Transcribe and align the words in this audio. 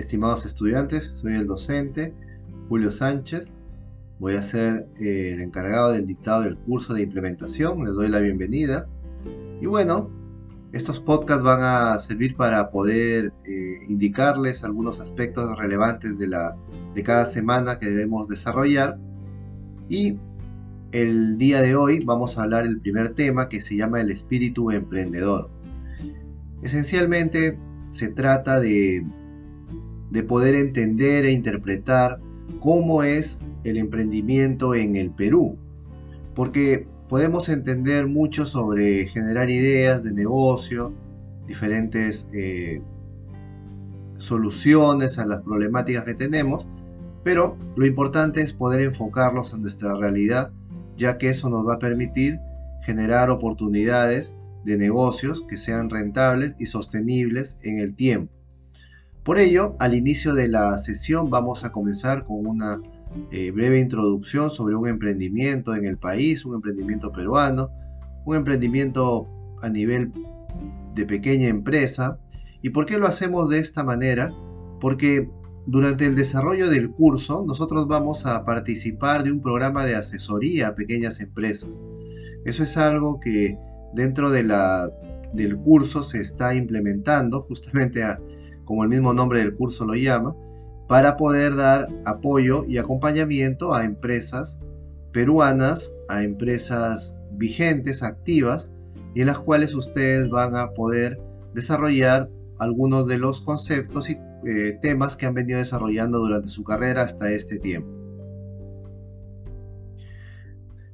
estimados 0.00 0.44
estudiantes, 0.46 1.10
soy 1.14 1.34
el 1.34 1.46
docente 1.46 2.14
Julio 2.68 2.90
Sánchez. 2.90 3.50
Voy 4.18 4.34
a 4.34 4.42
ser 4.42 4.88
eh, 4.98 5.32
el 5.34 5.42
encargado 5.42 5.92
del 5.92 6.06
dictado 6.06 6.42
del 6.42 6.56
curso 6.56 6.94
de 6.94 7.02
implementación. 7.02 7.82
Les 7.84 7.92
doy 7.92 8.08
la 8.08 8.20
bienvenida. 8.20 8.88
Y 9.60 9.66
bueno, 9.66 10.10
estos 10.72 11.00
podcasts 11.00 11.42
van 11.42 11.60
a 11.62 11.98
servir 11.98 12.36
para 12.36 12.70
poder 12.70 13.32
eh, 13.44 13.78
indicarles 13.88 14.64
algunos 14.64 15.00
aspectos 15.00 15.56
relevantes 15.58 16.18
de, 16.18 16.28
la, 16.28 16.56
de 16.94 17.02
cada 17.02 17.26
semana 17.26 17.78
que 17.78 17.86
debemos 17.86 18.28
desarrollar. 18.28 18.98
Y 19.88 20.18
el 20.92 21.38
día 21.38 21.60
de 21.60 21.76
hoy 21.76 22.04
vamos 22.04 22.38
a 22.38 22.44
hablar 22.44 22.64
el 22.64 22.80
primer 22.80 23.10
tema 23.10 23.48
que 23.48 23.60
se 23.60 23.76
llama 23.76 24.00
el 24.00 24.10
espíritu 24.10 24.70
emprendedor. 24.70 25.50
Esencialmente 26.62 27.58
se 27.88 28.08
trata 28.08 28.60
de 28.60 29.04
de 30.10 30.22
poder 30.22 30.54
entender 30.54 31.24
e 31.24 31.32
interpretar 31.32 32.20
cómo 32.60 33.02
es 33.02 33.40
el 33.64 33.76
emprendimiento 33.76 34.74
en 34.74 34.96
el 34.96 35.10
Perú. 35.10 35.58
Porque 36.34 36.86
podemos 37.08 37.48
entender 37.48 38.06
mucho 38.06 38.46
sobre 38.46 39.06
generar 39.06 39.50
ideas 39.50 40.02
de 40.02 40.12
negocio, 40.12 40.92
diferentes 41.46 42.26
eh, 42.34 42.82
soluciones 44.18 45.18
a 45.18 45.26
las 45.26 45.40
problemáticas 45.42 46.04
que 46.04 46.14
tenemos, 46.14 46.66
pero 47.22 47.56
lo 47.76 47.86
importante 47.86 48.40
es 48.40 48.52
poder 48.52 48.82
enfocarlos 48.82 49.52
a 49.54 49.58
nuestra 49.58 49.94
realidad, 49.94 50.52
ya 50.96 51.18
que 51.18 51.28
eso 51.28 51.50
nos 51.50 51.66
va 51.66 51.74
a 51.74 51.78
permitir 51.78 52.38
generar 52.82 53.30
oportunidades 53.30 54.36
de 54.64 54.76
negocios 54.76 55.44
que 55.48 55.56
sean 55.56 55.90
rentables 55.90 56.54
y 56.58 56.66
sostenibles 56.66 57.58
en 57.62 57.78
el 57.78 57.94
tiempo. 57.94 58.32
Por 59.26 59.40
ello, 59.40 59.74
al 59.80 59.94
inicio 59.94 60.34
de 60.34 60.46
la 60.46 60.78
sesión 60.78 61.30
vamos 61.30 61.64
a 61.64 61.72
comenzar 61.72 62.22
con 62.22 62.46
una 62.46 62.80
eh, 63.32 63.50
breve 63.50 63.80
introducción 63.80 64.50
sobre 64.50 64.76
un 64.76 64.86
emprendimiento 64.86 65.74
en 65.74 65.84
el 65.84 65.98
país, 65.98 66.44
un 66.44 66.54
emprendimiento 66.54 67.10
peruano, 67.10 67.72
un 68.24 68.36
emprendimiento 68.36 69.26
a 69.62 69.68
nivel 69.68 70.12
de 70.94 71.06
pequeña 71.06 71.48
empresa. 71.48 72.20
¿Y 72.62 72.70
por 72.70 72.86
qué 72.86 72.98
lo 72.98 73.08
hacemos 73.08 73.50
de 73.50 73.58
esta 73.58 73.82
manera? 73.82 74.32
Porque 74.80 75.28
durante 75.66 76.06
el 76.06 76.14
desarrollo 76.14 76.70
del 76.70 76.92
curso 76.92 77.42
nosotros 77.44 77.88
vamos 77.88 78.26
a 78.26 78.44
participar 78.44 79.24
de 79.24 79.32
un 79.32 79.40
programa 79.40 79.84
de 79.84 79.96
asesoría 79.96 80.68
a 80.68 80.74
pequeñas 80.76 81.18
empresas. 81.18 81.80
Eso 82.44 82.62
es 82.62 82.76
algo 82.76 83.18
que 83.18 83.58
dentro 83.92 84.30
de 84.30 84.44
del 85.32 85.56
curso 85.56 86.04
se 86.04 86.18
está 86.18 86.54
implementando 86.54 87.40
justamente 87.40 88.04
a, 88.04 88.20
como 88.66 88.82
el 88.82 88.90
mismo 88.90 89.14
nombre 89.14 89.38
del 89.38 89.54
curso 89.54 89.86
lo 89.86 89.94
llama, 89.94 90.36
para 90.88 91.16
poder 91.16 91.56
dar 91.56 91.88
apoyo 92.04 92.64
y 92.66 92.76
acompañamiento 92.76 93.74
a 93.74 93.84
empresas 93.84 94.58
peruanas, 95.12 95.92
a 96.08 96.22
empresas 96.22 97.14
vigentes, 97.32 98.02
activas, 98.02 98.72
y 99.14 99.22
en 99.22 99.28
las 99.28 99.38
cuales 99.38 99.74
ustedes 99.74 100.28
van 100.28 100.54
a 100.56 100.72
poder 100.72 101.18
desarrollar 101.54 102.28
algunos 102.58 103.06
de 103.06 103.16
los 103.16 103.40
conceptos 103.40 104.10
y 104.10 104.18
eh, 104.46 104.78
temas 104.82 105.16
que 105.16 105.24
han 105.24 105.32
venido 105.32 105.58
desarrollando 105.58 106.18
durante 106.18 106.48
su 106.48 106.62
carrera 106.62 107.02
hasta 107.02 107.30
este 107.32 107.58
tiempo. 107.58 107.88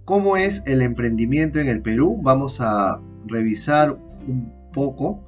¿Cómo 0.04 0.36
es 0.36 0.62
el 0.66 0.82
emprendimiento 0.82 1.58
en 1.58 1.68
el 1.68 1.82
Perú? 1.82 2.18
Vamos 2.22 2.60
a 2.60 3.00
revisar 3.26 3.98
un 4.26 4.52
poco 4.72 5.22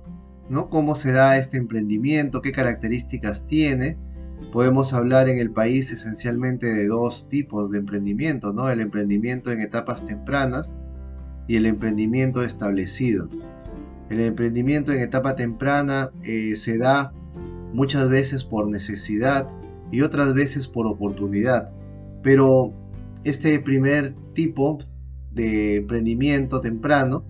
¿no? 0.48 0.68
¿Cómo 0.68 0.94
se 0.94 1.12
da 1.12 1.36
este 1.36 1.58
emprendimiento? 1.58 2.42
¿Qué 2.42 2.52
características 2.52 3.46
tiene? 3.46 3.96
Podemos 4.52 4.92
hablar 4.92 5.28
en 5.28 5.38
el 5.38 5.50
país 5.50 5.90
esencialmente 5.90 6.66
de 6.66 6.86
dos 6.86 7.28
tipos 7.28 7.70
de 7.70 7.78
emprendimiento, 7.78 8.52
¿no? 8.52 8.68
El 8.68 8.80
emprendimiento 8.80 9.50
en 9.52 9.60
etapas 9.60 10.04
tempranas 10.04 10.76
y 11.48 11.56
el 11.56 11.66
emprendimiento 11.66 12.42
establecido. 12.42 13.28
El 14.10 14.20
emprendimiento 14.20 14.92
en 14.92 15.00
etapa 15.00 15.34
temprana 15.34 16.10
eh, 16.22 16.56
se 16.56 16.78
da 16.78 17.12
muchas 17.72 18.08
veces 18.08 18.44
por 18.44 18.68
necesidad 18.68 19.48
y 19.90 20.02
otras 20.02 20.34
veces 20.34 20.68
por 20.68 20.86
oportunidad. 20.86 21.72
Pero 22.22 22.72
este 23.24 23.58
primer 23.60 24.14
tipo 24.34 24.78
de 25.32 25.76
emprendimiento 25.76 26.60
temprano 26.60 27.24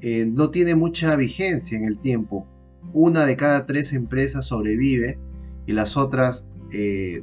eh, 0.00 0.26
no 0.26 0.50
tiene 0.50 0.74
mucha 0.74 1.16
vigencia 1.16 1.76
en 1.76 1.84
el 1.84 1.98
tiempo. 1.98 2.46
Una 2.92 3.26
de 3.26 3.36
cada 3.36 3.66
tres 3.66 3.92
empresas 3.92 4.46
sobrevive 4.46 5.18
y 5.66 5.72
las 5.72 5.96
otras 5.96 6.48
eh, 6.72 7.22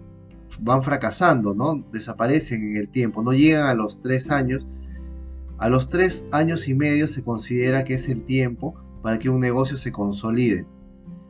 van 0.60 0.84
fracasando, 0.84 1.54
¿no? 1.54 1.86
Desaparecen 1.92 2.70
en 2.70 2.78
el 2.78 2.90
tiempo, 2.90 3.24
no 3.24 3.34
llegan 3.34 3.66
a 3.66 3.74
los 3.74 4.02
tres 4.02 4.30
años. 4.30 4.68
A 5.58 5.70
los 5.70 5.90
tres 5.90 6.28
años 6.32 6.68
y 6.68 6.76
medio 6.76 7.08
se 7.08 7.24
considera 7.24 7.84
que 7.84 7.94
es 7.94 8.10
el 8.10 8.24
tiempo 8.24 8.76
para 9.02 9.20
que 9.20 9.30
un 9.30 9.40
negocio 9.40 9.78
se 9.78 9.92
consolide. 9.92 10.66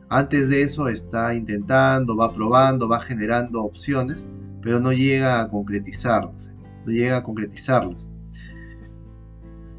Antes 0.08 0.48
de 0.48 0.62
eso 0.62 0.88
está 0.88 1.34
intentando, 1.34 2.16
va 2.16 2.32
probando, 2.32 2.88
va 2.88 3.00
generando 3.00 3.62
opciones, 3.62 4.28
pero 4.62 4.80
no 4.80 4.92
llega 4.92 5.40
a 5.40 5.48
concretizarlas. 5.48 6.54
No 6.84 6.92
llega 6.92 7.18
a 7.18 7.22
concretizarlas. 7.22 8.08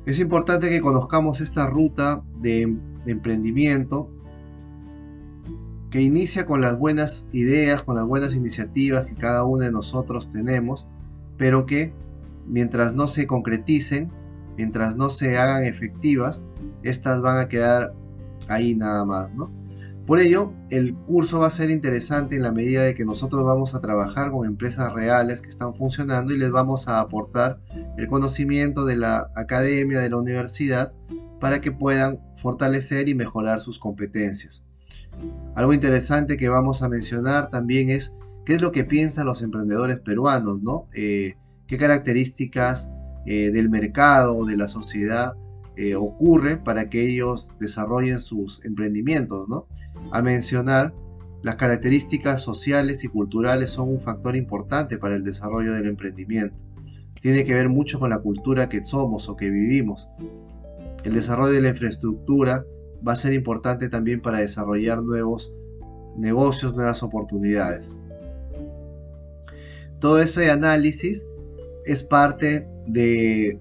Es 0.08 0.20
importante 0.20 0.70
que 0.70 0.80
conozcamos 0.80 1.42
esta 1.42 1.68
ruta 1.68 2.24
de, 2.40 2.78
emprendimiento 3.08 4.10
que 5.90 6.02
inicia 6.02 6.46
con 6.46 6.62
las 6.62 6.80
buenas 6.80 7.28
ideas, 7.34 7.84
con 7.84 7.96
las 7.96 8.06
buenas 8.06 8.34
iniciativas 8.34 9.06
que 9.06 9.16
cada 9.16 9.44
uno 9.44 9.66
de 9.66 9.72
nosotros 9.74 10.30
tenemos, 10.30 10.88
pero 11.38 11.66
que 11.66 11.94
mientras 12.48 12.96
no 12.96 13.08
se 13.08 13.28
concreticen, 13.28 14.10
mientras 14.56 14.96
no 14.96 15.10
se 15.10 15.38
hagan 15.38 15.66
efectivas, 15.66 16.46
estas 16.84 17.20
van 17.20 17.40
a 17.40 17.50
quedar 17.50 17.94
ahí 18.48 18.76
nada 18.76 19.04
más, 19.04 19.34
¿no? 19.34 19.52
Por 20.08 20.22
ello, 20.22 20.54
el 20.70 20.96
curso 20.96 21.42
va 21.42 21.48
a 21.48 21.52
ser 21.52 21.70
interesante 21.70 22.38
en 22.38 22.44
la 22.44 22.54
medida 22.54 22.84
de 22.84 22.96
que 22.96 23.04
nosotros 23.04 23.44
vamos 23.44 23.76
a 23.76 23.82
trabajar 23.82 24.32
con 24.32 24.46
empresas 24.46 24.94
reales 24.94 25.42
que 25.42 25.50
están 25.50 25.76
funcionando 25.76 26.34
y 26.34 26.38
les 26.38 26.50
vamos 26.50 26.88
a 26.88 27.02
aportar 27.02 27.60
el 27.98 28.08
conocimiento 28.08 28.86
de 28.86 28.96
la 28.96 29.30
academia, 29.36 30.00
de 30.00 30.10
la 30.10 30.16
universidad, 30.16 30.94
para 31.42 31.60
que 31.60 31.74
puedan 31.74 32.22
fortalecer 32.38 33.10
y 33.10 33.16
mejorar 33.16 33.60
sus 33.60 33.80
competencias. 33.80 34.64
Algo 35.56 35.74
interesante 35.74 36.38
que 36.38 36.48
vamos 36.48 36.84
a 36.84 36.88
mencionar 36.88 37.50
también 37.50 37.90
es 37.90 38.16
qué 38.46 38.54
es 38.54 38.62
lo 38.62 38.72
que 38.72 38.86
piensan 38.86 39.26
los 39.26 39.42
emprendedores 39.42 40.00
peruanos, 40.00 40.62
¿no? 40.62 40.88
Eh, 40.94 41.36
qué 41.68 41.78
características 41.78 42.90
eh, 43.26 43.52
del 43.52 43.70
mercado, 43.70 44.46
de 44.46 44.56
la 44.56 44.70
sociedad, 44.70 45.34
eh, 45.78 45.96
ocurre 45.96 46.58
para 46.58 46.90
que 46.90 47.08
ellos 47.08 47.54
desarrollen 47.60 48.20
sus 48.20 48.66
emprendimientos, 48.66 49.48
¿no? 49.48 49.68
A 50.12 50.24
mencionar, 50.24 50.94
las 51.44 51.56
características 51.56 52.42
sociales 52.42 53.04
y 53.04 53.08
culturales 53.08 53.70
son 53.70 53.90
un 53.90 54.00
factor 54.00 54.36
importante 54.36 54.98
para 54.98 55.16
el 55.16 55.24
desarrollo 55.24 55.74
del 55.74 55.86
emprendimiento. 55.86 56.64
Tiene 57.22 57.46
que 57.46 57.54
ver 57.54 57.70
mucho 57.70 58.00
con 58.00 58.10
la 58.10 58.20
cultura 58.20 58.70
que 58.70 58.84
somos 58.84 59.30
o 59.30 59.36
que 59.36 59.52
vivimos. 59.52 60.10
El 61.04 61.14
desarrollo 61.14 61.54
de 61.54 61.62
la 61.62 61.70
infraestructura 61.70 62.66
va 63.08 63.14
a 63.14 63.16
ser 63.16 63.34
importante 63.34 63.88
también 63.88 64.20
para 64.20 64.40
desarrollar 64.40 65.04
nuevos 65.04 65.54
negocios, 66.18 66.74
nuevas 66.74 67.04
oportunidades. 67.04 67.96
Todo 70.00 70.20
ese 70.20 70.50
análisis 70.50 71.26
es 71.86 72.02
parte 72.02 72.68
de 72.88 73.60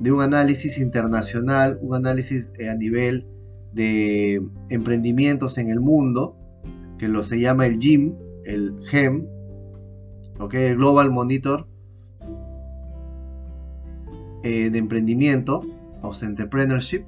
de 0.00 0.10
un 0.10 0.22
análisis 0.22 0.78
internacional, 0.78 1.78
un 1.82 1.94
análisis 1.94 2.52
eh, 2.58 2.70
a 2.70 2.74
nivel 2.74 3.26
de 3.72 4.42
emprendimientos 4.70 5.58
en 5.58 5.68
el 5.68 5.78
mundo, 5.78 6.36
que 6.98 7.06
lo 7.06 7.22
se 7.22 7.38
llama 7.38 7.66
el 7.66 7.78
GIM, 7.78 8.16
el 8.44 8.74
GEM, 8.86 9.26
Global 10.38 11.10
Monitor 11.10 11.68
eh, 14.42 14.70
de 14.70 14.78
Emprendimiento, 14.78 15.62
of 16.02 16.22
Entrepreneurship, 16.22 17.04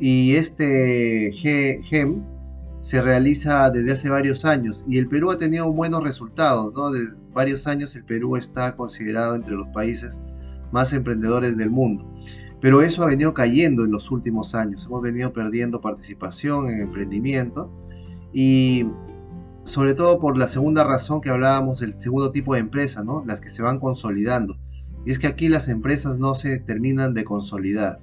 y 0.00 0.34
este 0.34 1.30
GEM 1.32 2.24
se 2.80 3.00
realiza 3.00 3.70
desde 3.70 3.92
hace 3.92 4.10
varios 4.10 4.44
años 4.44 4.84
y 4.88 4.98
el 4.98 5.08
Perú 5.08 5.30
ha 5.30 5.38
tenido 5.38 5.72
buenos 5.72 6.02
resultados, 6.02 6.74
¿no? 6.74 6.90
De 6.90 7.00
varios 7.32 7.68
años 7.68 7.94
el 7.94 8.04
Perú 8.04 8.36
está 8.36 8.76
considerado 8.76 9.36
entre 9.36 9.54
los 9.54 9.68
países 9.68 10.20
más 10.74 10.92
emprendedores 10.92 11.56
del 11.56 11.70
mundo. 11.70 12.04
Pero 12.60 12.82
eso 12.82 13.02
ha 13.02 13.06
venido 13.06 13.32
cayendo 13.32 13.84
en 13.84 13.92
los 13.92 14.10
últimos 14.10 14.54
años. 14.54 14.84
Hemos 14.86 15.00
venido 15.00 15.32
perdiendo 15.32 15.80
participación 15.80 16.68
en 16.68 16.80
emprendimiento 16.80 17.70
y 18.32 18.86
sobre 19.62 19.94
todo 19.94 20.18
por 20.18 20.36
la 20.36 20.48
segunda 20.48 20.84
razón 20.84 21.20
que 21.20 21.30
hablábamos, 21.30 21.80
el 21.80 21.98
segundo 22.00 22.32
tipo 22.32 22.54
de 22.54 22.60
empresa, 22.60 23.04
¿no? 23.04 23.24
Las 23.26 23.40
que 23.40 23.50
se 23.50 23.62
van 23.62 23.78
consolidando. 23.78 24.58
Y 25.06 25.12
es 25.12 25.18
que 25.18 25.26
aquí 25.26 25.48
las 25.48 25.68
empresas 25.68 26.18
no 26.18 26.34
se 26.34 26.58
terminan 26.58 27.14
de 27.14 27.24
consolidar. 27.24 28.00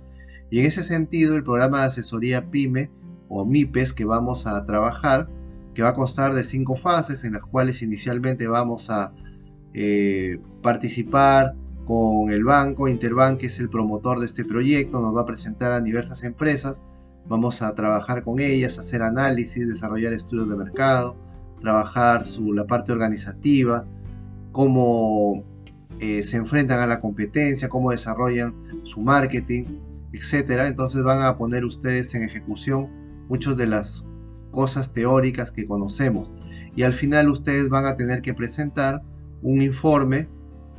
Y 0.50 0.60
en 0.60 0.66
ese 0.66 0.84
sentido, 0.84 1.36
el 1.36 1.44
programa 1.44 1.82
de 1.82 1.88
asesoría 1.88 2.50
PYME 2.50 2.90
o 3.30 3.46
MIPES 3.46 3.94
que 3.94 4.06
vamos 4.06 4.48
a 4.48 4.64
trabajar 4.66 5.28
que 5.74 5.84
va 5.84 5.90
a 5.90 5.94
constar 5.94 6.34
de 6.34 6.44
cinco 6.44 6.76
fases 6.76 7.24
en 7.24 7.34
las 7.34 7.44
cuales 7.44 7.82
inicialmente 7.82 8.48
vamos 8.48 8.90
a 8.90 9.14
eh, 9.74 10.40
participar 10.62 11.56
con 11.86 12.32
el 12.32 12.44
banco. 12.44 12.88
Interbank, 12.88 13.40
que 13.40 13.48
es 13.48 13.60
el 13.60 13.70
promotor 13.70 14.20
de 14.20 14.26
este 14.26 14.46
proyecto, 14.46 15.02
nos 15.02 15.16
va 15.16 15.22
a 15.22 15.26
presentar 15.26 15.72
a 15.72 15.82
diversas 15.82 16.24
empresas. 16.24 16.82
Vamos 17.28 17.62
a 17.62 17.74
trabajar 17.76 18.24
con 18.24 18.40
ellas, 18.40 18.80
hacer 18.80 19.02
análisis, 19.02 19.68
desarrollar 19.68 20.14
estudios 20.14 20.50
de 20.50 20.56
mercado, 20.56 21.16
trabajar 21.62 22.26
su, 22.26 22.54
la 22.54 22.66
parte 22.66 22.92
organizativa, 22.92 23.86
cómo 24.52 25.44
eh, 26.00 26.24
se 26.24 26.38
enfrentan 26.38 26.80
a 26.80 26.88
la 26.88 27.00
competencia, 27.00 27.70
cómo 27.70 27.92
desarrollan 27.92 28.56
su 28.84 29.02
marketing, 29.02 29.64
etcétera. 30.14 30.68
Entonces 30.68 31.04
van 31.04 31.22
a 31.22 31.38
poner 31.38 31.64
ustedes 31.64 32.14
en 32.16 32.24
ejecución 32.24 32.90
muchas 33.30 33.56
de 33.56 33.68
las 33.68 34.06
cosas 34.52 34.94
teóricas 34.94 35.52
que 35.52 35.66
conocemos. 35.66 36.32
Y 36.76 36.84
al 36.84 36.94
final 36.94 37.30
ustedes 37.30 37.70
van 37.70 37.86
a 37.86 37.96
tener 37.96 38.22
que 38.22 38.34
presentar 38.34 39.02
un 39.42 39.62
informe, 39.62 40.28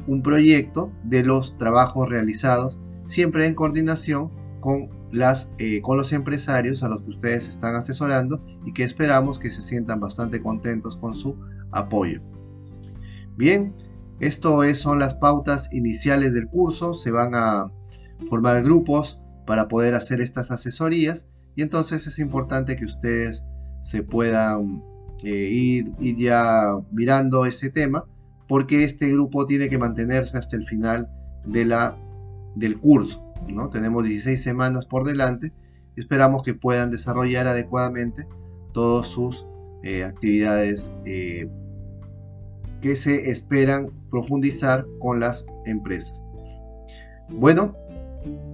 un 0.06 0.22
proyecto 0.22 0.93
de 1.04 1.25
los 1.25 1.56
trabajos 1.58 2.08
realizados, 2.08 2.78
siempre 3.06 3.46
en 3.46 3.54
coordinación 3.54 4.31
con, 4.60 4.90
las, 5.10 5.50
eh, 5.58 5.81
con 5.82 5.96
los 5.96 6.12
empresarios 6.12 6.82
a 6.82 6.88
los 6.88 7.02
que 7.02 7.10
ustedes 7.10 7.49
están 7.49 7.75
asesorando 7.75 8.43
y 8.64 8.72
que 8.72 8.84
esperamos 8.84 9.38
que 9.38 9.50
se 9.50 9.62
sientan 9.62 10.00
bastante 10.00 10.40
contentos 10.40 10.96
con 10.96 11.14
su 11.14 11.37
apoyo. 11.70 12.20
Bien, 13.37 13.75
esto 14.20 14.62
es, 14.62 14.78
son 14.78 14.99
las 14.99 15.14
pautas 15.14 15.72
iniciales 15.72 16.32
del 16.32 16.46
curso, 16.46 16.94
se 16.94 17.10
van 17.10 17.34
a 17.34 17.70
formar 18.28 18.62
grupos 18.62 19.20
para 19.46 19.69
poder 19.69 19.94
hacer 19.94 20.20
estas 20.20 20.50
asesorías 20.50 21.26
y 21.56 21.62
entonces 21.62 22.06
es 22.06 22.19
importante 22.19 22.76
que 22.76 22.84
ustedes 22.84 23.44
se 23.81 24.02
puedan 24.02 24.82
eh, 25.25 25.49
ir, 25.50 25.93
ir 25.99 26.16
ya 26.16 26.76
mirando 26.93 27.46
ese 27.46 27.70
tema 27.70 28.04
porque 28.52 28.84
este 28.84 29.08
grupo 29.08 29.46
tiene 29.46 29.70
que 29.70 29.78
mantenerse 29.78 30.37
hasta 30.37 30.56
el 30.56 30.66
final 30.66 31.08
de 31.46 31.64
la, 31.64 31.96
del 32.54 32.78
curso. 32.78 33.25
¿no? 33.49 33.70
Tenemos 33.70 34.06
16 34.06 34.43
semanas 34.43 34.84
por 34.84 35.06
delante 35.06 35.54
y 35.96 36.00
esperamos 36.00 36.43
que 36.43 36.52
puedan 36.52 36.90
desarrollar 36.90 37.49
adecuadamente 37.49 38.26
todas 38.75 39.06
sus 39.06 39.46
eh, 39.82 40.04
actividades 40.04 40.93
eh, 41.06 41.49
que 42.82 42.94
se 42.94 43.31
esperan 43.31 43.88
profundizar 44.10 44.84
con 44.99 45.19
las 45.19 45.46
empresas. 45.64 46.22
Bueno, 47.31 47.75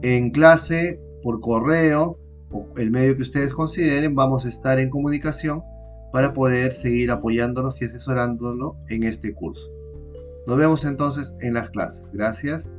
en 0.02 0.30
clase, 0.30 1.00
por 1.24 1.40
correo 1.40 2.20
o 2.52 2.68
el 2.76 2.92
medio 2.92 3.16
que 3.16 3.22
ustedes 3.22 3.52
consideren, 3.52 4.14
vamos 4.14 4.46
a 4.46 4.48
estar 4.48 4.78
en 4.78 4.90
comunicación 4.90 5.60
para 6.12 6.34
poder 6.34 6.70
seguir 6.70 7.10
apoyándonos 7.10 7.82
y 7.82 7.86
asesorándolo 7.86 8.76
en 8.88 9.02
este 9.02 9.34
curso. 9.34 9.68
Nos 10.48 10.56
vemos 10.56 10.86
entonces 10.86 11.34
en 11.42 11.52
las 11.52 11.68
clases. 11.68 12.10
Gracias. 12.14 12.72